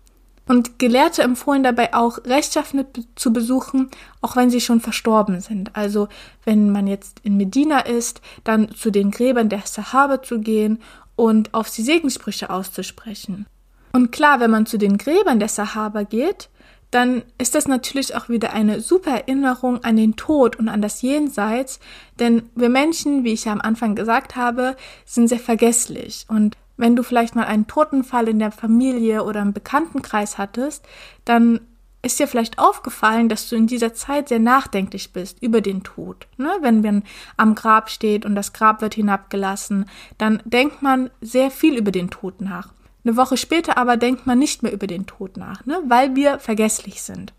Und 0.47 0.79
Gelehrte 0.79 1.23
empfohlen 1.23 1.63
dabei 1.63 1.95
auch, 1.95 2.19
Rechtschaffene 2.25 2.87
zu 3.17 3.33
besuchen, 3.33 3.91
auch 4.21 4.37
wenn 4.37 4.51
sie 4.51 4.61
schon 4.61 4.81
verstorben 4.81 5.41
sind. 5.41 5.75
Also 5.75 6.09
wenn 6.45 6.71
man 6.71 6.87
jetzt 6.87 7.21
in 7.23 7.37
Medina 7.37 7.81
ist, 7.81 8.21
dann 8.45 8.71
zu 8.75 8.91
den 8.91 9.11
Gräbern 9.11 9.49
der 9.49 9.63
Sahaba 9.65 10.23
zu 10.23 10.41
gehen 10.41 10.83
und 11.17 11.55
auf 11.55 11.69
sie 11.69 11.83
Segenssprüche 11.83 12.51
auszusprechen. 12.51 13.47
Und 13.95 14.11
klar, 14.11 14.41
wenn 14.41 14.51
man 14.51 14.67
zu 14.67 14.77
den 14.77 14.99
Gräbern 14.99 15.39
der 15.39 15.49
Sahaba 15.49 16.03
geht, 16.03 16.51
dann 16.91 17.23
ist 17.39 17.55
das 17.55 17.69
natürlich 17.69 18.17
auch 18.17 18.29
wieder 18.29 18.53
eine 18.53 18.81
super 18.81 19.13
Erinnerung 19.13 19.85
an 19.85 19.97
den 19.97 20.17
Tod 20.17 20.57
und 20.57 20.69
an 20.69 20.83
das 20.83 21.01
Jenseits, 21.01 21.79
denn 22.19 22.51
wir 22.57 22.71
Menschen, 22.71 23.23
wie 23.23 23.33
ich 23.33 23.45
ja 23.45 23.53
am 23.53 23.61
Anfang 23.61 23.95
gesagt 23.95 24.35
habe, 24.35 24.77
sind 25.05 25.29
sehr 25.29 25.39
vergesslich 25.39 26.27
und 26.29 26.57
wenn 26.77 26.97
du 26.97 27.05
vielleicht 27.05 27.37
mal 27.37 27.47
einen 27.47 27.69
Totenfall 27.69 28.27
in 28.27 28.41
der 28.41 28.51
Familie 28.51 29.23
oder 29.23 29.41
im 29.43 29.53
Bekanntenkreis 29.53 30.39
hattest, 30.39 30.85
dann 31.25 31.61
ist 32.03 32.19
dir 32.19 32.27
vielleicht 32.27 32.59
aufgefallen, 32.59 33.29
dass 33.29 33.49
du 33.49 33.55
in 33.55 33.69
dieser 33.69 33.95
Zeit 33.95 34.29
sehr 34.29 34.41
nachdenklich 34.41 35.13
bist 35.13 35.41
über 35.41 35.61
den 35.61 35.85
Tod. 35.85 36.27
Ne? 36.37 36.51
Wenn 36.63 36.81
man 36.81 37.05
am 37.37 37.55
Grab 37.55 37.91
steht 37.91 38.27
und 38.27 38.35
das 38.35 38.53
Grab 38.53 38.83
wird 38.83 38.95
hinabgelassen, 38.95 39.87
dann 40.19 40.43
denkt 40.45 40.83
man 40.83 41.11
sehr 41.21 41.53
viel 41.53 41.77
über 41.77 41.93
den 41.93 42.11
Tod 42.11 42.41
nach. 42.41 42.74
Eine 43.05 43.17
Woche 43.17 43.37
später 43.37 43.77
aber 43.77 43.97
denkt 43.97 44.27
man 44.27 44.39
nicht 44.39 44.63
mehr 44.63 44.73
über 44.73 44.87
den 44.87 45.07
Tod 45.07 45.37
nach, 45.37 45.67
ne? 45.67 45.79
weil 45.87 46.17
wir 46.17 46.39
vergesslich 46.39 47.03
sind. 47.03 47.33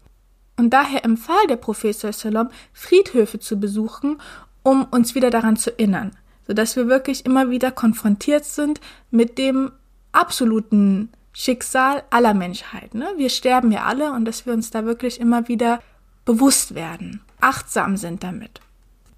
Und 0.58 0.70
daher 0.72 1.04
empfahl 1.04 1.48
der 1.50 1.58
Prophet 1.58 1.96
Sallam, 1.96 2.50
Friedhöfe 2.72 3.40
zu 3.40 3.60
besuchen, 3.60 4.22
um 4.64 4.86
uns 4.86 5.16
wieder 5.16 5.30
daran 5.30 5.58
zu 5.58 5.72
erinnern, 5.72 6.12
sodass 6.48 6.76
wir 6.76 6.88
wirklich 6.88 7.26
immer 7.26 7.50
wieder 7.50 7.72
konfrontiert 7.72 8.46
sind 8.46 8.80
mit 9.12 9.38
dem 9.38 9.72
absoluten 10.12 11.10
Schicksal 11.34 12.04
aller 12.10 12.34
Menschheit. 12.34 12.94
Ne? 12.94 13.08
Wir 13.18 13.30
sterben 13.30 13.72
ja 13.72 13.84
alle 13.84 14.14
und 14.14 14.26
dass 14.26 14.46
wir 14.46 14.54
uns 14.54 14.70
da 14.70 14.86
wirklich 14.86 15.20
immer 15.20 15.48
wieder 15.48 15.82
bewusst 16.24 16.74
werden, 16.74 17.22
achtsam 17.42 17.98
sind 17.98 18.24
damit. 18.24 18.62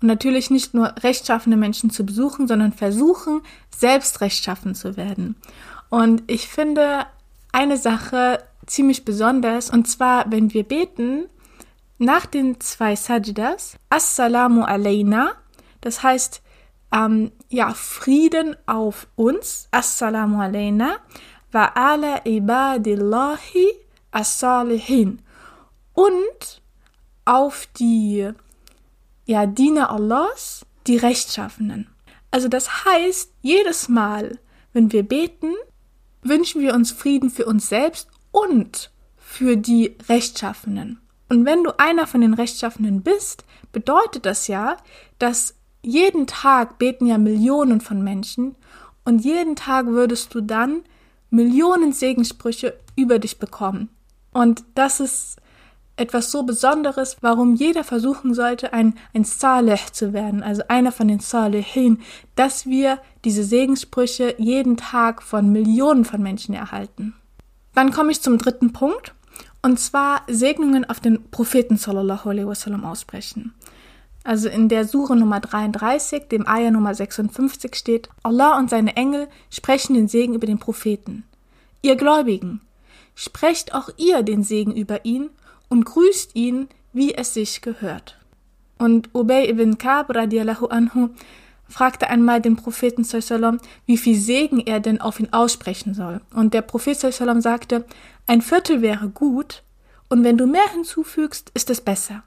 Und 0.01 0.07
natürlich 0.07 0.49
nicht 0.49 0.73
nur 0.73 0.93
rechtschaffene 1.01 1.57
Menschen 1.57 1.89
zu 1.89 2.05
besuchen, 2.05 2.47
sondern 2.47 2.73
versuchen, 2.73 3.41
selbst 3.75 4.21
rechtschaffen 4.21 4.75
zu 4.75 4.97
werden. 4.97 5.35
Und 5.89 6.23
ich 6.27 6.47
finde 6.47 7.05
eine 7.51 7.77
Sache 7.77 8.43
ziemlich 8.65 9.05
besonders, 9.05 9.69
und 9.69 9.87
zwar, 9.87 10.29
wenn 10.31 10.53
wir 10.53 10.63
beten, 10.63 11.27
nach 11.97 12.25
den 12.25 12.59
zwei 12.59 12.95
Sajdas, 12.95 13.77
Assalamu 13.89 14.63
alayna, 14.63 15.31
das 15.81 16.03
heißt, 16.03 16.41
ähm, 16.93 17.31
ja, 17.49 17.73
Frieden 17.73 18.55
auf 18.65 19.07
uns, 19.15 19.67
Assalamu 19.71 20.39
alayna, 20.41 20.97
wa 21.51 21.65
ala 21.73 22.25
ibadillahi 22.25 23.67
as-salihin 24.11 25.21
und 25.93 26.61
auf 27.25 27.67
die 27.77 28.29
ja, 29.25 29.45
Diener 29.45 29.91
Allahs, 29.91 30.65
die 30.87 30.97
Rechtschaffenen. 30.97 31.89
Also 32.31 32.47
das 32.47 32.85
heißt, 32.85 33.33
jedes 33.41 33.89
Mal, 33.89 34.39
wenn 34.73 34.91
wir 34.91 35.03
beten, 35.03 35.53
wünschen 36.21 36.61
wir 36.61 36.73
uns 36.73 36.91
Frieden 36.91 37.29
für 37.29 37.45
uns 37.45 37.69
selbst 37.69 38.09
und 38.31 38.91
für 39.17 39.57
die 39.57 39.95
Rechtschaffenen. 40.09 40.99
Und 41.29 41.45
wenn 41.45 41.63
du 41.63 41.77
einer 41.79 42.07
von 42.07 42.21
den 42.21 42.33
Rechtschaffenen 42.33 43.01
bist, 43.01 43.43
bedeutet 43.71 44.25
das 44.25 44.47
ja, 44.47 44.77
dass 45.19 45.55
jeden 45.81 46.27
Tag 46.27 46.77
beten 46.79 47.05
ja 47.05 47.17
Millionen 47.17 47.81
von 47.81 48.03
Menschen 48.03 48.55
und 49.03 49.19
jeden 49.19 49.55
Tag 49.55 49.87
würdest 49.87 50.33
du 50.33 50.41
dann 50.41 50.83
Millionen 51.29 51.93
Segenssprüche 51.93 52.77
über 52.95 53.19
dich 53.19 53.39
bekommen. 53.39 53.89
Und 54.33 54.63
das 54.75 54.99
ist 54.99 55.37
etwas 55.97 56.31
so 56.31 56.43
Besonderes, 56.43 57.17
warum 57.21 57.55
jeder 57.55 57.83
versuchen 57.83 58.33
sollte, 58.33 58.71
ein, 58.71 58.93
ein 59.13 59.23
Saleh 59.23 59.79
zu 59.91 60.13
werden, 60.13 60.43
also 60.43 60.61
einer 60.67 60.91
von 60.91 61.07
den 61.07 61.19
Salehin, 61.19 61.99
dass 62.35 62.65
wir 62.67 62.99
diese 63.25 63.43
Segenssprüche 63.43 64.35
jeden 64.37 64.77
Tag 64.77 65.21
von 65.21 65.51
Millionen 65.51 66.05
von 66.05 66.21
Menschen 66.21 66.53
erhalten. 66.53 67.15
Dann 67.73 67.91
komme 67.91 68.11
ich 68.11 68.21
zum 68.21 68.37
dritten 68.37 68.73
Punkt, 68.73 69.13
und 69.61 69.79
zwar 69.79 70.21
Segnungen 70.27 70.89
auf 70.89 70.99
den 70.99 71.29
Propheten 71.29 71.77
sallallahu 71.77 72.29
alaihi 72.29 72.47
wasallam 72.47 72.85
aussprechen. 72.85 73.53
Also 74.23 74.49
in 74.49 74.69
der 74.69 74.85
Sure 74.85 75.15
Nummer 75.15 75.39
33, 75.39 76.27
dem 76.27 76.47
Ayah 76.47 76.71
Nummer 76.71 76.93
56 76.93 77.75
steht, 77.75 78.09
Allah 78.23 78.57
und 78.57 78.69
seine 78.69 78.95
Engel 78.95 79.27
sprechen 79.49 79.93
den 79.93 80.07
Segen 80.07 80.35
über 80.35 80.45
den 80.45 80.59
Propheten. 80.59 81.23
Ihr 81.81 81.95
Gläubigen, 81.95 82.61
sprecht 83.15 83.73
auch 83.73 83.89
ihr 83.97 84.23
den 84.23 84.43
Segen 84.43 84.75
über 84.75 85.05
ihn 85.05 85.29
und 85.69 85.85
grüßt 85.85 86.35
ihn, 86.35 86.67
wie 86.93 87.13
es 87.13 87.33
sich 87.33 87.61
gehört. 87.61 88.17
Und 88.77 89.09
Ubay 89.13 89.49
ibn 89.49 89.77
Ka'b 89.77 90.13
radiallahu 90.13 90.67
anhu 90.67 91.09
fragte 91.67 92.09
einmal 92.09 92.41
den 92.41 92.55
Propheten 92.55 93.03
sallam, 93.03 93.59
wie 93.85 93.97
viel 93.97 94.17
Segen 94.17 94.59
er 94.59 94.79
denn 94.79 95.01
auf 95.01 95.19
ihn 95.19 95.33
aussprechen 95.33 95.93
soll. 95.93 96.21
Und 96.33 96.53
der 96.53 96.61
Prophet 96.61 96.97
sallam 96.97 97.41
sagte, 97.41 97.85
ein 98.25 98.41
Viertel 98.41 98.81
wäre 98.81 99.09
gut, 99.09 99.63
und 100.09 100.23
wenn 100.23 100.37
du 100.37 100.47
mehr 100.47 100.69
hinzufügst, 100.71 101.51
ist 101.53 101.69
es 101.69 101.81
besser. 101.81 102.23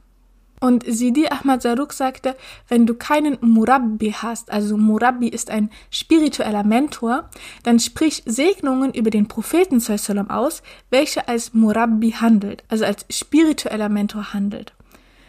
Und 0.60 0.84
Sidi 0.86 1.26
Ahmad 1.26 1.62
Zaruk 1.62 1.94
sagte, 1.94 2.36
wenn 2.68 2.86
du 2.86 2.94
keinen 2.94 3.38
Murabbi 3.40 4.12
hast, 4.12 4.50
also 4.50 4.76
Murabbi 4.76 5.28
ist 5.28 5.50
ein 5.50 5.70
spiritueller 5.90 6.64
Mentor, 6.64 7.30
dann 7.62 7.80
sprich 7.80 8.22
Segnungen 8.26 8.92
über 8.92 9.08
den 9.08 9.26
Propheten 9.26 9.80
Sallam 9.80 10.28
aus, 10.28 10.62
welcher 10.90 11.30
als 11.30 11.54
Murabbi 11.54 12.12
handelt, 12.12 12.62
also 12.68 12.84
als 12.84 13.06
spiritueller 13.08 13.88
Mentor 13.88 14.34
handelt. 14.34 14.74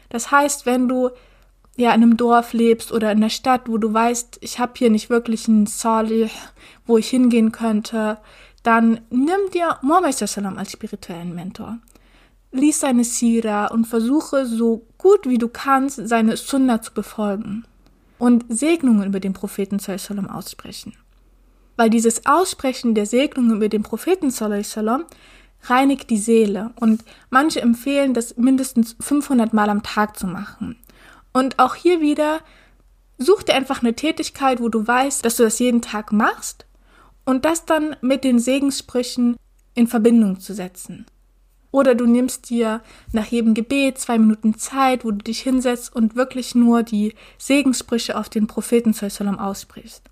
Das 0.10 0.32
heißt, 0.32 0.66
wenn 0.66 0.90
du 0.90 1.10
ja 1.78 1.94
in 1.94 2.04
einem 2.04 2.18
Dorf 2.18 2.52
lebst 2.52 2.92
oder 2.92 3.10
in 3.14 3.20
einer 3.20 3.30
Stadt, 3.30 3.70
wo 3.70 3.78
du 3.78 3.94
weißt, 3.94 4.40
ich 4.42 4.60
habe 4.60 4.74
hier 4.76 4.90
nicht 4.90 5.10
wirklich 5.10 5.48
einen 5.48 5.66
Salih, 5.66 6.30
wo 6.86 6.98
ich 6.98 7.10
hingehen 7.10 7.54
könnte, 7.54 8.18
dann 8.64 9.00
nimm 9.10 9.50
dir 9.54 9.78
Muhammad 9.82 10.14
Sallam 10.14 10.58
als 10.58 10.74
spirituellen 10.74 11.34
Mentor 11.34 11.78
lies 12.52 12.80
seine 12.80 13.04
Sira 13.04 13.68
und 13.68 13.86
versuche 13.86 14.46
so 14.46 14.86
gut 14.98 15.28
wie 15.28 15.38
du 15.38 15.48
kannst, 15.48 16.08
seine 16.08 16.38
Sunna 16.38 16.82
zu 16.82 16.94
befolgen 16.94 17.66
und 18.20 18.46
Segnungen 18.50 19.08
über 19.08 19.20
den 19.20 19.34
Propheten 19.34 19.80
sallam 19.80 20.30
aussprechen. 20.30 20.94
Weil 21.78 21.90
dieses 21.90 22.26
Aussprechen 22.26 22.94
der 22.94 23.06
Segnungen 23.06 23.56
über 23.56 23.70
den 23.70 23.84
Propheten 23.84 24.30
sallam 24.30 25.06
reinigt 25.64 26.10
die 26.10 26.18
Seele 26.18 26.72
und 26.80 27.04
manche 27.30 27.62
empfehlen, 27.62 28.14
das 28.14 28.38
mindestens 28.38 28.96
500 29.00 29.54
Mal 29.54 29.70
am 29.70 29.84
Tag 29.84 30.18
zu 30.18 30.28
machen. 30.28 30.76
Und 31.34 31.60
auch 31.60 31.76
hier 31.76 32.02
wieder, 32.02 32.40
such 33.18 33.44
dir 33.44 33.54
einfach 33.54 33.82
eine 33.82 33.96
Tätigkeit, 33.96 34.60
wo 34.60 34.70
du 34.70 34.86
weißt, 34.86 35.24
dass 35.24 35.38
du 35.38 35.44
das 35.44 35.60
jeden 35.60 35.82
Tag 35.82 36.12
machst 36.12 36.66
und 37.26 37.46
das 37.46 37.66
dann 37.66 37.96
mit 38.02 38.24
den 38.24 38.40
Segenssprüchen 38.40 39.38
in 39.74 39.88
Verbindung 39.88 40.40
zu 40.40 40.54
setzen. 40.54 41.06
Oder 41.72 41.96
du 41.96 42.06
nimmst 42.06 42.50
dir 42.50 42.82
nach 43.14 43.28
jedem 43.28 43.54
Gebet 43.54 43.98
zwei 43.98 44.18
Minuten 44.18 44.58
Zeit, 44.58 45.06
wo 45.06 45.12
du 45.12 45.20
dich 45.20 45.40
hinsetzt 45.40 45.96
und 45.96 46.16
wirklich 46.16 46.54
nur 46.54 46.84
die 46.84 47.16
Segenssprüche 47.38 48.18
auf 48.18 48.28
den 48.28 48.48
Propheten 48.48 48.94
Sallam 48.94 49.40
aussprichst. 49.40 50.04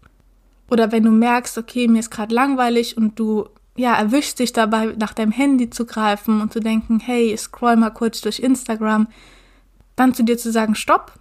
Oder 0.69 0.91
wenn 0.91 1.03
du 1.03 1.11
merkst, 1.11 1.57
okay, 1.57 1.87
mir 1.87 1.99
ist 1.99 2.11
gerade 2.11 2.33
langweilig 2.33 2.95
und 2.95 3.19
du 3.19 3.49
ja, 3.75 3.95
erwischst 3.95 4.39
dich 4.39 4.51
dabei, 4.51 4.93
nach 4.97 5.13
deinem 5.13 5.31
Handy 5.31 5.69
zu 5.69 5.85
greifen 5.85 6.41
und 6.41 6.51
zu 6.51 6.59
denken, 6.59 6.99
hey, 6.99 7.35
scroll 7.37 7.77
mal 7.77 7.91
kurz 7.91 8.21
durch 8.21 8.39
Instagram, 8.39 9.07
dann 9.95 10.13
zu 10.13 10.23
dir 10.23 10.37
zu 10.37 10.51
sagen, 10.51 10.75
stopp, 10.75 11.13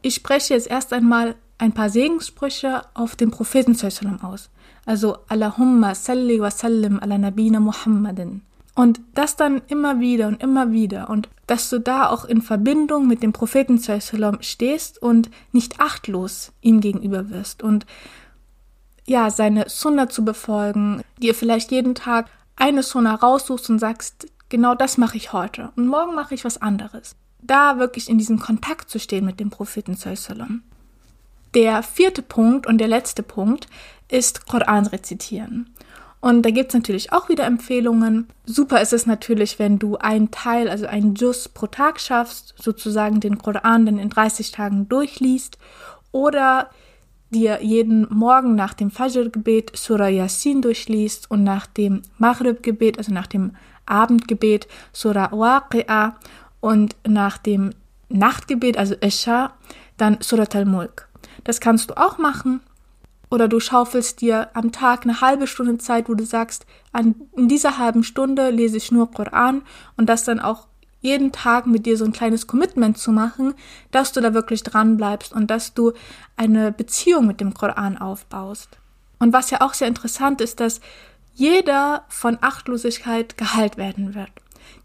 ich 0.00 0.14
spreche 0.14 0.54
jetzt 0.54 0.68
erst 0.68 0.92
einmal 0.92 1.34
ein 1.58 1.72
paar 1.72 1.88
Segenssprüche 1.88 2.82
auf 2.94 3.16
den 3.16 3.30
Propheten 3.30 3.76
aus. 4.22 4.50
Also 4.86 5.18
Allahumma 5.28 5.94
salli 5.94 6.40
wa 6.40 6.50
sallim 6.50 7.00
ala 7.00 7.18
nabina 7.18 7.58
Muhammadin. 7.58 8.42
Und 8.74 9.00
das 9.14 9.36
dann 9.36 9.62
immer 9.68 10.00
wieder 10.00 10.26
und 10.26 10.42
immer 10.42 10.72
wieder 10.72 11.08
und 11.08 11.28
dass 11.46 11.70
du 11.70 11.78
da 11.78 12.08
auch 12.08 12.24
in 12.24 12.42
Verbindung 12.42 13.06
mit 13.06 13.22
dem 13.22 13.32
Propheten 13.32 13.78
Sallam 13.78 14.38
stehst 14.40 15.00
und 15.00 15.30
nicht 15.52 15.80
achtlos 15.80 16.52
ihm 16.60 16.80
gegenüber 16.80 17.30
wirst 17.30 17.62
und 17.62 17.86
ja, 19.06 19.30
seine 19.30 19.68
Sunna 19.68 20.08
zu 20.08 20.24
befolgen, 20.24 21.02
dir 21.18 21.34
vielleicht 21.34 21.70
jeden 21.70 21.94
Tag 21.94 22.30
eine 22.56 22.82
Sunna 22.82 23.14
raussuchst 23.14 23.68
und 23.68 23.78
sagst, 23.78 24.26
genau 24.48 24.74
das 24.74 24.98
mache 24.98 25.16
ich 25.16 25.32
heute 25.32 25.70
und 25.76 25.86
morgen 25.86 26.14
mache 26.14 26.34
ich 26.34 26.44
was 26.44 26.60
anderes. 26.60 27.14
Da 27.42 27.78
wirklich 27.78 28.08
in 28.08 28.16
diesem 28.16 28.38
Kontakt 28.38 28.88
zu 28.88 28.98
stehen 28.98 29.26
mit 29.26 29.38
dem 29.38 29.50
Propheten 29.50 29.94
Sallam. 29.94 30.62
Der 31.52 31.82
vierte 31.82 32.22
Punkt 32.22 32.66
und 32.66 32.78
der 32.78 32.88
letzte 32.88 33.22
Punkt 33.22 33.68
ist 34.08 34.46
Koran 34.46 34.86
rezitieren. 34.86 35.70
Und 36.24 36.40
da 36.40 36.50
gibt 36.50 36.68
es 36.70 36.74
natürlich 36.74 37.12
auch 37.12 37.28
wieder 37.28 37.44
Empfehlungen. 37.44 38.28
Super 38.46 38.80
ist 38.80 38.94
es 38.94 39.04
natürlich, 39.04 39.58
wenn 39.58 39.78
du 39.78 39.98
einen 39.98 40.30
Teil, 40.30 40.70
also 40.70 40.86
einen 40.86 41.16
Jus 41.16 41.50
pro 41.50 41.66
Tag 41.66 42.00
schaffst, 42.00 42.54
sozusagen 42.56 43.20
den 43.20 43.36
Koran 43.36 43.84
dann 43.84 43.98
in 43.98 44.08
30 44.08 44.50
Tagen 44.50 44.88
durchliest 44.88 45.58
oder 46.12 46.70
dir 47.28 47.62
jeden 47.62 48.06
Morgen 48.08 48.54
nach 48.54 48.72
dem 48.72 48.90
Fajr-Gebet 48.90 49.76
Surah 49.76 50.08
Yasin 50.08 50.62
durchliest 50.62 51.30
und 51.30 51.44
nach 51.44 51.66
dem 51.66 52.00
Maghrib-Gebet, 52.16 52.96
also 52.96 53.12
nach 53.12 53.26
dem 53.26 53.54
Abendgebet 53.84 54.66
Surah 54.94 55.30
Waqi'a 55.30 56.14
und 56.60 56.96
nach 57.06 57.36
dem 57.36 57.74
Nachtgebet, 58.08 58.78
also 58.78 58.94
Isha, 58.94 59.52
dann 59.98 60.16
Surat 60.22 60.56
al-Mulk. 60.56 61.06
Das 61.44 61.60
kannst 61.60 61.90
du 61.90 61.98
auch 61.98 62.16
machen 62.16 62.62
oder 63.30 63.48
du 63.48 63.60
schaufelst 63.60 64.20
dir 64.20 64.50
am 64.54 64.72
Tag 64.72 65.04
eine 65.04 65.20
halbe 65.20 65.46
Stunde 65.46 65.78
Zeit, 65.78 66.08
wo 66.08 66.14
du 66.14 66.24
sagst, 66.24 66.66
an, 66.92 67.14
in 67.36 67.48
dieser 67.48 67.78
halben 67.78 68.04
Stunde 68.04 68.50
lese 68.50 68.76
ich 68.76 68.92
nur 68.92 69.10
Koran 69.10 69.62
und 69.96 70.08
das 70.08 70.24
dann 70.24 70.40
auch 70.40 70.66
jeden 71.00 71.32
Tag 71.32 71.66
mit 71.66 71.84
dir 71.84 71.98
so 71.98 72.04
ein 72.04 72.12
kleines 72.12 72.46
Commitment 72.46 72.96
zu 72.96 73.12
machen, 73.12 73.54
dass 73.90 74.12
du 74.12 74.22
da 74.22 74.32
wirklich 74.32 74.62
dran 74.62 74.96
bleibst 74.96 75.34
und 75.34 75.50
dass 75.50 75.74
du 75.74 75.92
eine 76.36 76.72
Beziehung 76.72 77.26
mit 77.26 77.40
dem 77.40 77.52
Koran 77.52 77.98
aufbaust. 77.98 78.78
Und 79.18 79.32
was 79.32 79.50
ja 79.50 79.60
auch 79.60 79.74
sehr 79.74 79.88
interessant 79.88 80.40
ist, 80.40 80.60
dass 80.60 80.80
jeder 81.34 82.04
von 82.08 82.38
Achtlosigkeit 82.40 83.36
geheilt 83.36 83.76
werden 83.76 84.14
wird. 84.14 84.30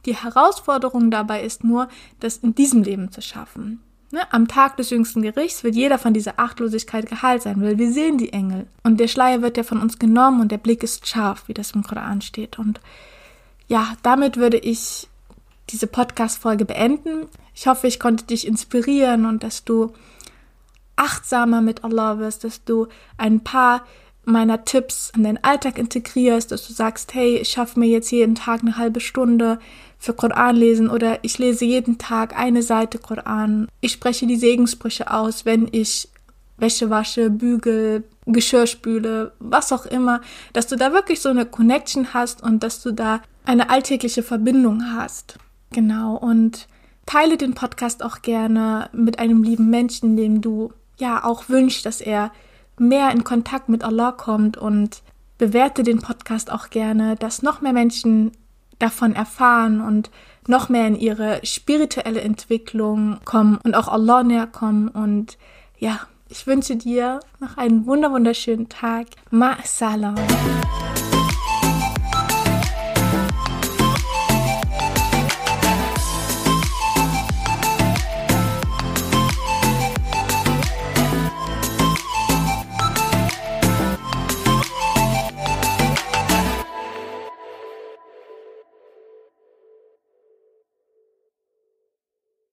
Die 0.06 0.16
Herausforderung 0.16 1.10
dabei 1.10 1.44
ist 1.44 1.64
nur, 1.64 1.88
das 2.20 2.38
in 2.38 2.54
diesem 2.56 2.84
Leben 2.84 3.12
zu 3.12 3.22
schaffen. 3.22 3.82
Ne? 4.12 4.22
Am 4.32 4.48
Tag 4.48 4.78
des 4.78 4.90
jüngsten 4.90 5.22
Gerichts 5.22 5.64
wird 5.64 5.76
jeder 5.76 6.00
von 6.00 6.14
dieser 6.14 6.40
Achtlosigkeit 6.40 7.08
geheilt 7.08 7.44
sein, 7.44 7.62
weil 7.62 7.78
wir 7.78 7.92
sehen 7.92 8.18
die 8.18 8.34
Engel. 8.34 8.66
Und 8.84 9.00
der 9.00 9.08
Schleier 9.08 9.42
wird 9.42 9.58
ja 9.58 9.64
von 9.64 9.80
uns 9.80 10.00
genommen 10.00 10.42
und 10.42 10.52
der 10.52 10.58
Blick 10.58 10.82
ist 10.84 11.08
scharf, 11.08 11.44
wie 11.48 11.54
das 11.54 11.72
im 11.72 11.84
Koran 11.84 12.22
steht. 12.22 12.58
Und 12.58 12.80
ja, 13.68 13.96
damit 14.02 14.38
würde 14.38 14.58
ich 14.58 15.08
diese 15.70 15.86
Podcast-Folge 15.86 16.66
beenden. 16.66 17.28
Ich 17.54 17.68
hoffe, 17.68 17.88
ich 17.88 18.00
konnte 18.00 18.26
dich 18.26 18.48
inspirieren 18.48 19.26
und 19.26 19.44
dass 19.44 19.64
du 19.64 19.94
achtsamer 20.96 21.62
mit 21.62 21.84
Allah 21.84 22.18
wirst, 22.18 22.44
dass 22.44 22.64
du 22.64 22.88
ein 23.18 23.42
paar 23.42 23.86
meiner 24.26 24.66
Tipps 24.66 25.12
in 25.16 25.24
deinen 25.24 25.44
Alltag 25.44 25.78
integrierst, 25.78 26.52
dass 26.52 26.68
du 26.68 26.74
sagst, 26.74 27.14
hey, 27.14 27.38
ich 27.38 27.50
schaffe 27.50 27.80
mir 27.80 27.88
jetzt 27.88 28.12
jeden 28.12 28.36
Tag 28.36 28.62
eine 28.62 28.78
halbe 28.78 29.00
Stunde 29.00 29.60
für 30.00 30.14
Koran 30.14 30.56
lesen 30.56 30.90
oder 30.90 31.20
ich 31.24 31.38
lese 31.38 31.66
jeden 31.66 31.98
Tag 31.98 32.38
eine 32.38 32.64
Seite 32.64 32.98
Koran. 32.98 33.68
Ich 33.82 33.92
spreche 33.92 34.26
die 34.26 34.38
Segensprüche 34.38 35.12
aus, 35.12 35.46
wenn 35.46 35.68
ich 35.72 36.08
Wäsche 36.58 36.90
wasche, 36.90 37.30
bügel, 37.30 38.04
Geschirr 38.26 38.68
spüle, 38.68 39.32
was 39.40 39.72
auch 39.72 39.86
immer, 39.86 40.22
dass 40.54 40.68
du 40.68 40.76
da 40.76 40.94
wirklich 40.94 41.22
so 41.22 41.30
eine 41.30 41.46
Connection 41.46 42.14
hast 42.14 42.44
und 42.44 42.64
dass 42.64 42.82
du 42.82 42.92
da 42.92 43.22
eine 43.46 43.70
alltägliche 43.70 44.24
Verbindung 44.24 44.84
hast. 44.94 45.38
Genau, 45.72 46.16
und 46.16 46.68
teile 47.06 47.38
den 47.38 47.54
Podcast 47.54 48.04
auch 48.04 48.22
gerne 48.22 48.90
mit 48.94 49.20
einem 49.20 49.44
lieben 49.44 49.70
Menschen, 49.70 50.16
dem 50.16 50.42
du 50.42 50.72
ja 50.98 51.24
auch 51.24 51.50
wünschst, 51.50 51.86
dass 51.86 52.02
er 52.02 52.32
mehr 52.78 53.12
in 53.12 53.24
Kontakt 53.24 53.70
mit 53.70 53.84
Allah 53.84 54.12
kommt 54.12 54.58
und 54.58 55.02
bewerte 55.38 55.84
den 55.84 56.00
Podcast 56.00 56.52
auch 56.52 56.70
gerne, 56.70 57.16
dass 57.16 57.42
noch 57.42 57.62
mehr 57.62 57.74
Menschen 57.74 58.32
davon 58.80 59.14
erfahren 59.14 59.82
und 59.82 60.10
noch 60.48 60.70
mehr 60.70 60.88
in 60.88 60.96
ihre 60.96 61.40
spirituelle 61.44 62.22
Entwicklung 62.22 63.20
kommen 63.26 63.60
und 63.64 63.76
auch 63.76 63.88
Allah 63.88 64.24
näher 64.24 64.48
kommen. 64.48 64.88
Und 64.88 65.38
ja, 65.78 66.00
ich 66.28 66.48
wünsche 66.48 66.76
dir 66.76 67.20
noch 67.40 67.58
einen 67.58 67.86
wunderschönen 67.86 68.70
Tag. 68.70 69.08
Ma 69.30 69.58
salam. 69.64 70.16